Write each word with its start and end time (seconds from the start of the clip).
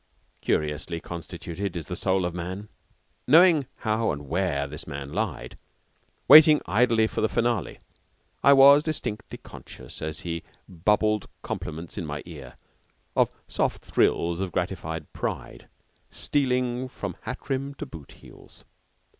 Curiously 0.41 0.99
constituted 0.99 1.75
is 1.77 1.85
the 1.85 1.95
soul 1.95 2.25
of 2.25 2.33
man. 2.33 2.69
Knowing 3.27 3.67
how 3.81 4.11
and 4.11 4.27
where 4.27 4.65
this 4.65 4.87
man 4.87 5.13
lied, 5.13 5.59
waiting 6.27 6.59
idly 6.65 7.05
for 7.05 7.21
the 7.21 7.29
finale, 7.29 7.77
I 8.41 8.51
was 8.53 8.81
distinctly 8.81 9.37
conscious, 9.37 10.01
as 10.01 10.21
he 10.21 10.41
bubbled 10.67 11.27
compliments 11.43 11.99
in 11.99 12.07
my 12.07 12.23
ear, 12.25 12.55
of 13.15 13.29
soft 13.47 13.83
thrills 13.85 14.41
of 14.41 14.51
gratified 14.51 15.13
pride 15.13 15.67
stealing 16.09 16.87
from 16.89 17.15
hat 17.21 17.47
rim 17.47 17.75
to 17.75 17.85
boot 17.85 18.13
heels. 18.13 18.63